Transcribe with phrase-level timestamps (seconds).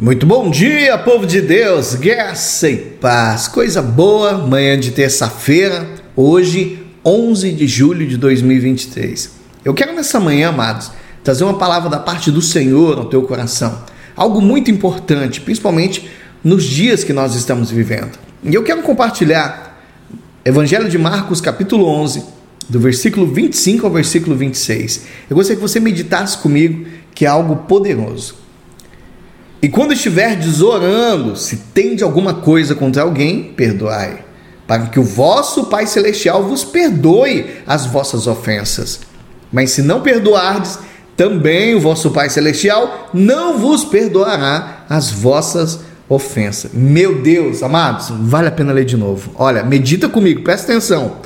[0.00, 6.78] Muito bom dia, povo de Deus, graça e paz, coisa boa, manhã de terça-feira, hoje,
[7.04, 9.32] 11 de julho de 2023.
[9.64, 10.92] Eu quero nessa manhã, amados,
[11.24, 13.82] trazer uma palavra da parte do Senhor ao teu coração,
[14.14, 16.08] algo muito importante, principalmente
[16.44, 18.16] nos dias que nós estamos vivendo.
[18.44, 19.82] E eu quero compartilhar
[20.44, 22.22] Evangelho de Marcos, capítulo 11,
[22.68, 25.06] do versículo 25 ao versículo 26.
[25.28, 28.37] Eu gostaria que você meditasse comigo, que é algo poderoso.
[29.60, 34.24] E quando estiverdes orando, se tende alguma coisa contra alguém, perdoai,
[34.66, 39.00] para que o vosso Pai Celestial vos perdoe as vossas ofensas.
[39.52, 40.78] Mas se não perdoardes,
[41.16, 46.70] também o vosso Pai Celestial não vos perdoará as vossas ofensas.
[46.72, 49.32] Meu Deus, amados, vale a pena ler de novo.
[49.34, 51.16] Olha, medita comigo, presta atenção.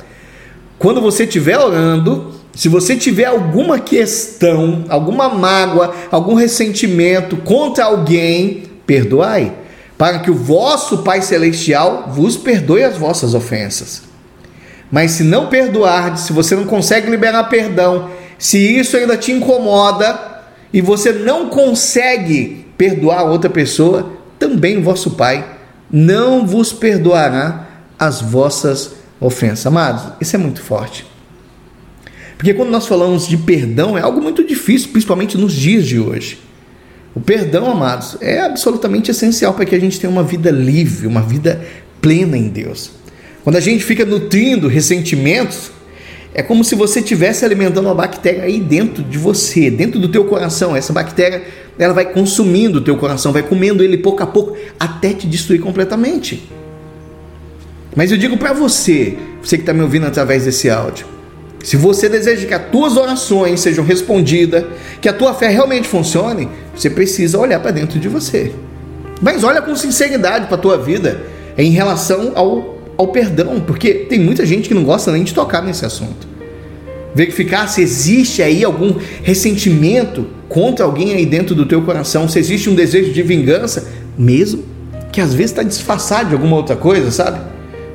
[0.79, 8.63] Quando você estiver orando, se você tiver alguma questão, alguma mágoa, algum ressentimento contra alguém,
[8.85, 9.53] perdoai,
[9.97, 14.03] para que o vosso Pai Celestial vos perdoe as vossas ofensas.
[14.91, 20.43] Mas se não perdoar, se você não consegue liberar perdão, se isso ainda te incomoda
[20.71, 25.43] e você não consegue perdoar outra pessoa, também o vosso Pai
[25.91, 29.65] não vos perdoará as vossas ofensas.
[29.65, 31.12] Amados, isso é muito forte.
[32.43, 36.39] Porque quando nós falamos de perdão, é algo muito difícil, principalmente nos dias de hoje.
[37.15, 41.21] O perdão, amados, é absolutamente essencial para que a gente tenha uma vida livre, uma
[41.21, 41.65] vida
[42.01, 42.91] plena em Deus.
[43.45, 45.71] Quando a gente fica nutrindo ressentimentos,
[46.33, 50.25] é como se você estivesse alimentando uma bactéria aí dentro de você, dentro do teu
[50.25, 50.75] coração.
[50.75, 51.45] Essa bactéria,
[51.79, 55.61] ela vai consumindo o teu coração, vai comendo ele pouco a pouco, até te destruir
[55.61, 56.43] completamente.
[57.95, 61.12] Mas eu digo para você, você que está me ouvindo através desse áudio,
[61.63, 64.65] se você deseja que as tuas orações sejam respondidas,
[64.99, 68.51] que a tua fé realmente funcione, você precisa olhar para dentro de você.
[69.21, 71.23] Mas olha com sinceridade para a tua vida
[71.57, 75.63] em relação ao, ao perdão, porque tem muita gente que não gosta nem de tocar
[75.63, 76.27] nesse assunto.
[77.15, 82.69] Verificar se existe aí algum ressentimento contra alguém aí dentro do teu coração, se existe
[82.69, 83.87] um desejo de vingança,
[84.17, 84.65] mesmo
[85.13, 87.52] que às vezes está disfarçado de alguma outra coisa, sabe?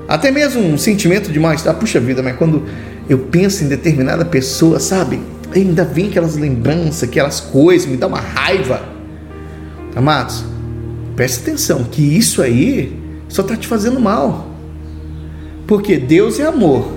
[0.08, 2.64] Até mesmo um sentimento de mal-estar, puxa vida, mas quando
[3.10, 5.20] eu penso em determinada pessoa, sabe?
[5.54, 8.80] Ainda vem aquelas lembranças, aquelas coisas, me dá uma raiva.
[9.94, 10.44] Amados,
[11.14, 12.98] preste atenção que isso aí
[13.28, 14.48] só está te fazendo mal.
[15.66, 16.90] Porque Deus é amor.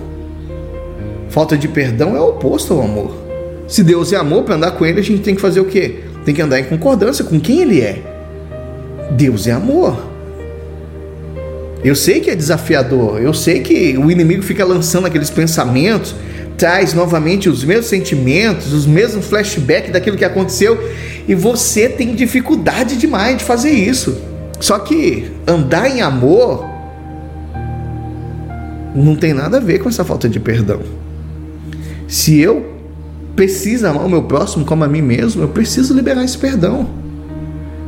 [1.29, 3.13] Falta de perdão é o oposto ao amor.
[3.67, 6.03] Se Deus é amor, para andar com Ele, a gente tem que fazer o quê?
[6.23, 8.01] Tem que andar em concordância com quem Ele é.
[9.11, 10.10] Deus é amor.
[11.83, 16.15] Eu sei que é desafiador, eu sei que o inimigo fica lançando aqueles pensamentos,
[16.57, 20.79] traz novamente os mesmos sentimentos, os mesmos flashbacks daquilo que aconteceu
[21.27, 24.15] e você tem dificuldade demais de fazer isso.
[24.59, 26.69] Só que andar em amor
[28.93, 30.81] não tem nada a ver com essa falta de perdão.
[32.07, 32.75] Se eu
[33.35, 37.00] preciso amar o meu próximo como a mim mesmo, eu preciso liberar esse perdão.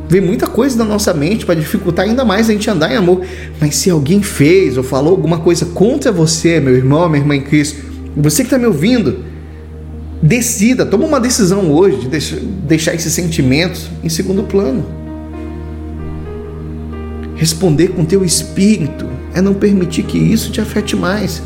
[0.08, 3.22] Vem muita coisa na nossa mente para dificultar ainda mais a gente andar em amor.
[3.60, 7.40] Mas se alguém fez ou falou alguma coisa contra você, meu irmão, minha irmã em
[7.40, 7.84] Cristo,
[8.16, 9.24] você que está me ouvindo,
[10.22, 12.08] decida, toma uma decisão hoje de
[12.66, 14.84] deixar, esses sentimentos em segundo plano.
[17.36, 21.42] Responder com teu espírito é não permitir que isso te afete mais.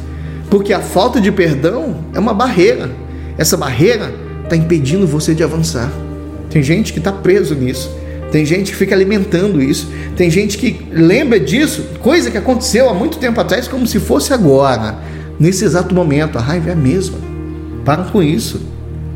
[0.51, 2.91] Porque a falta de perdão é uma barreira.
[3.37, 4.13] Essa barreira
[4.45, 5.91] está impedindo você de avançar.
[6.51, 7.91] Tem gente que está preso nisso.
[8.31, 9.89] Tem gente que fica alimentando isso.
[10.17, 14.33] Tem gente que lembra disso, coisa que aconteceu há muito tempo atrás, como se fosse
[14.33, 14.99] agora.
[15.39, 17.19] Nesse exato momento, a raiva é a mesma.
[17.85, 18.61] Para com isso.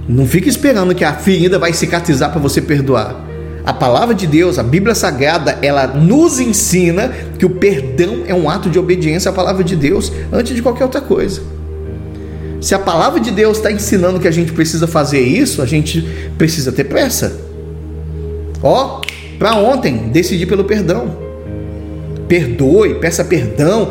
[0.08, 3.32] Não fique esperando que a ferida vai cicatrizar para você perdoar.
[3.64, 7.08] A palavra de Deus, a Bíblia Sagrada, ela nos ensina
[7.38, 10.84] que o perdão é um ato de obediência à palavra de Deus antes de qualquer
[10.84, 11.42] outra coisa.
[12.60, 16.02] Se a palavra de Deus está ensinando que a gente precisa fazer isso, a gente
[16.38, 17.51] precisa ter pressa.
[18.62, 19.00] Ó,
[19.38, 21.16] para ontem, decidir pelo perdão.
[22.28, 23.90] Perdoe, peça perdão,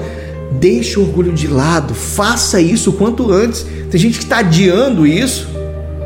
[0.60, 3.66] deixe o orgulho de lado, faça isso o quanto antes.
[3.90, 5.50] Tem gente que está adiando isso.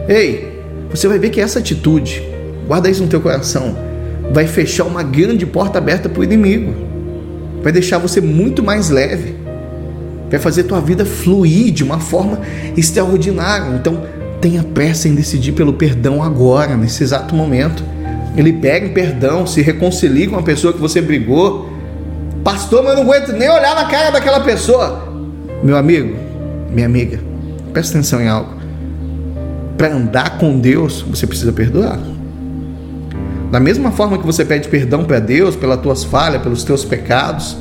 [0.10, 2.24] Ei, você vai ver que essa atitude,
[2.68, 3.78] guarda isso no teu coração,
[4.34, 6.74] vai fechar uma grande porta aberta para o inimigo.
[7.62, 9.36] Vai deixar você muito mais leve.
[10.30, 12.40] Vai fazer tua vida fluir de uma forma
[12.76, 13.76] extraordinária.
[13.76, 14.04] Então,
[14.42, 17.84] tenha pressa em decidir pelo perdão agora, nesse exato momento
[18.36, 21.70] ele pega perdão, se reconcilia com a pessoa que você brigou.
[22.44, 25.08] Pastor, mas eu não aguento nem olhar na cara daquela pessoa.
[25.64, 26.16] Meu amigo,
[26.70, 27.20] minha amiga,
[27.72, 28.54] presta atenção em algo.
[29.78, 32.00] Para andar com Deus, você precisa perdoar.
[33.52, 37.58] Da mesma forma que você pede perdão para Deus pelas tuas falhas, pelos teus pecados,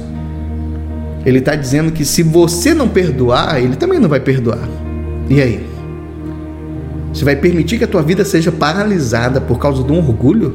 [1.24, 4.68] ele está dizendo que se você não perdoar, ele também não vai perdoar.
[5.28, 5.73] E aí?
[7.14, 10.52] Você vai permitir que a tua vida seja paralisada por causa de um orgulho?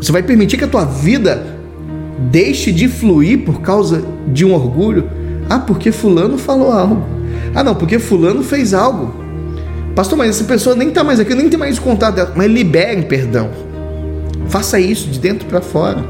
[0.00, 1.44] Você vai permitir que a tua vida
[2.30, 5.10] deixe de fluir por causa de um orgulho?
[5.48, 7.04] Ah, porque fulano falou algo.
[7.54, 9.14] Ah, não, porque fulano fez algo.
[9.94, 12.32] Pastor, mas essa pessoa nem está mais aqui, nem tem mais contato dela.
[12.34, 13.50] Mas libere perdão.
[14.48, 16.02] Faça isso de dentro para fora.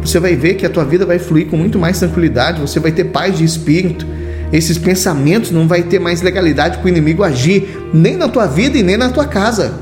[0.00, 2.92] Você vai ver que a tua vida vai fluir com muito mais tranquilidade, você vai
[2.92, 4.06] ter paz de espírito.
[4.52, 8.78] Esses pensamentos não vai ter mais legalidade para o inimigo agir nem na tua vida
[8.78, 9.72] e nem na tua casa.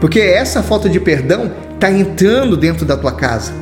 [0.00, 3.52] Porque essa falta de perdão está entrando dentro da tua casa.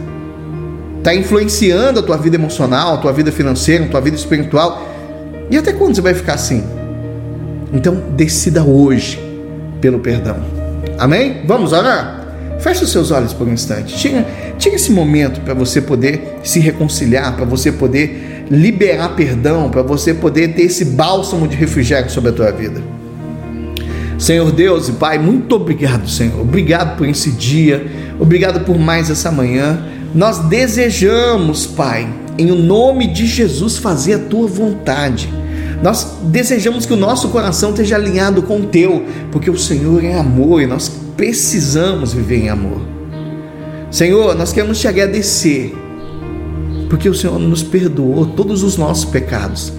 [0.99, 4.87] Está influenciando a tua vida emocional, a tua vida financeira, a tua vida espiritual.
[5.51, 6.65] E até quando você vai ficar assim?
[7.73, 9.21] Então decida hoje
[9.81, 10.37] pelo perdão.
[10.99, 11.43] Amém?
[11.47, 12.27] Vamos orar?
[12.59, 13.97] Feche os seus olhos por um instante.
[13.97, 14.27] Tira,
[14.59, 20.15] tira esse momento para você poder se reconciliar, para você poder liberar perdão, para você
[20.15, 22.83] poder ter esse bálsamo de refrigério sobre a tua vida.
[24.19, 26.41] Senhor Deus e Pai, muito obrigado, Senhor.
[26.41, 27.87] Obrigado por esse dia,
[28.19, 29.85] obrigado por mais essa manhã.
[30.15, 35.33] Nós desejamos, Pai, em nome de Jesus, fazer a tua vontade.
[35.83, 40.19] Nós desejamos que o nosso coração esteja alinhado com o teu, porque o Senhor é
[40.19, 42.81] amor e nós precisamos viver em amor.
[43.91, 45.75] Senhor, nós queremos te agradecer,
[46.89, 49.73] porque o Senhor nos perdoou todos os nossos pecados,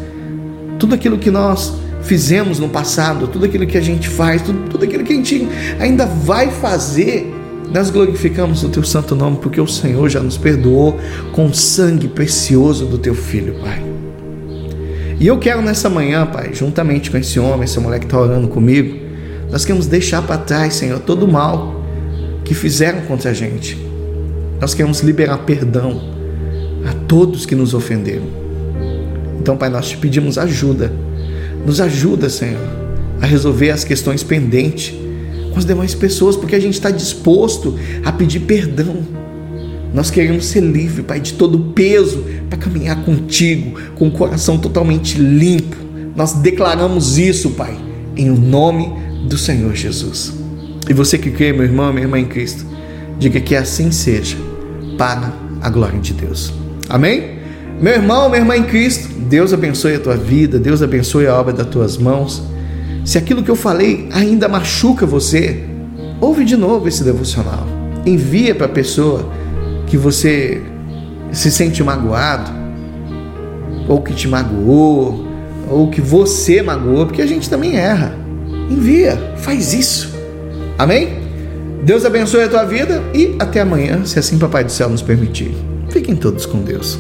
[0.78, 4.86] tudo aquilo que nós fizemos no passado, tudo aquilo que a gente faz, tudo, tudo
[4.86, 5.48] aquilo que a gente
[5.80, 7.34] ainda vai fazer,
[7.74, 10.98] nós glorificamos o teu santo nome, porque o Senhor já nos perdoou
[11.34, 13.84] com o sangue precioso do teu filho, Pai.
[15.20, 18.48] E eu quero nessa manhã, Pai, juntamente com esse homem, essa mulher que está orando
[18.48, 18.98] comigo,
[19.52, 21.84] nós queremos deixar para trás, Senhor, todo o mal
[22.44, 23.78] que fizeram contra a gente.
[24.62, 26.19] Nós queremos liberar perdão
[26.86, 28.26] a todos que nos ofenderam.
[29.40, 30.92] Então, Pai, nós te pedimos ajuda.
[31.66, 32.62] Nos ajuda, Senhor,
[33.22, 34.94] a resolver as questões pendentes
[35.52, 38.98] com as demais pessoas, porque a gente está disposto a pedir perdão.
[39.94, 44.58] Nós queremos ser livre, Pai, de todo o peso para caminhar contigo, com o coração
[44.58, 45.76] totalmente limpo.
[46.16, 47.76] Nós declaramos isso, Pai,
[48.16, 48.92] em o nome
[49.28, 50.34] do Senhor Jesus.
[50.88, 52.66] E você que crê, meu irmão, minha irmã em Cristo,
[53.18, 54.38] diga que assim seja,
[54.98, 56.59] para a glória de Deus.
[56.90, 57.38] Amém?
[57.80, 61.54] Meu irmão, minha irmã em Cristo, Deus abençoe a tua vida, Deus abençoe a obra
[61.54, 62.44] das tuas mãos.
[63.06, 65.64] Se aquilo que eu falei ainda machuca você,
[66.20, 67.66] ouve de novo esse devocional.
[68.06, 69.30] Envia para a pessoa
[69.88, 70.62] que você
[71.32, 72.52] se sente magoado,
[73.88, 75.26] ou que te magoou,
[75.70, 78.14] ou que você magoou, porque a gente também erra.
[78.70, 80.14] Envia, faz isso.
[80.78, 81.10] Amém?
[81.84, 85.69] Deus abençoe a tua vida e até amanhã, se assim Papai do Céu nos permitir.
[85.90, 86.98] Fiquem todos com Deus.